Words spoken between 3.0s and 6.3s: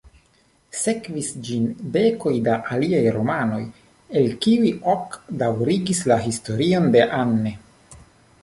romanoj, el kiuj ok daŭrigis la